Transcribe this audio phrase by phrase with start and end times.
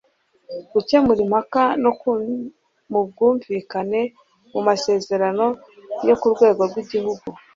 [0.71, 1.63] gukemura impaka
[2.91, 4.01] mu bwumvikane
[4.51, 5.45] mu masezerano
[6.07, 7.27] yo ku rwego rw'igihugu